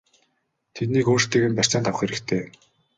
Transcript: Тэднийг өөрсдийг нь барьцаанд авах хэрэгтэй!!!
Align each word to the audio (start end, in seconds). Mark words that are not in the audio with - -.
Тэднийг 0.75 1.05
өөрсдийг 1.11 1.43
нь 1.47 1.57
барьцаанд 1.57 1.85
авах 1.89 1.99
хэрэгтэй!!! 2.01 2.43